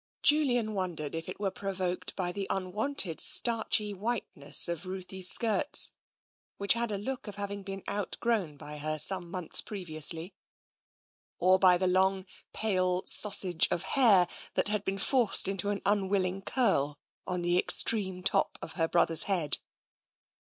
Julian 0.23 0.73
wondered 0.73 1.13
if 1.13 1.29
it 1.29 1.39
were 1.39 1.51
provoked 1.51 2.15
by 2.15 2.31
the 2.31 2.47
unwonted 2.49 3.21
starchy 3.21 3.93
whiteness 3.93 4.67
of 4.67 4.87
Ruthie's 4.87 5.29
skirts, 5.29 5.91
which 6.57 6.73
had 6.73 6.91
a 6.91 6.97
look 6.97 7.27
of 7.27 7.35
having 7.35 7.61
been 7.61 7.83
out 7.87 8.17
grown 8.19 8.57
by 8.57 8.79
her 8.79 8.97
some 8.97 9.29
months 9.29 9.61
previously, 9.61 10.33
or 11.37 11.59
by 11.59 11.77
the 11.77 11.85
long, 11.85 12.25
pale 12.51 13.03
sausage 13.05 13.67
of 13.69 13.83
hair 13.83 14.27
that 14.55 14.69
had 14.69 14.83
been 14.83 14.97
forced 14.97 15.47
into 15.47 15.69
an 15.69 15.83
un 15.85 16.09
willing 16.09 16.41
curl 16.41 16.97
on 17.27 17.43
the 17.43 17.59
extreme 17.59 18.23
top 18.23 18.57
of 18.59 18.71
her 18.71 18.87
brother's 18.87 19.25
head. 19.25 19.59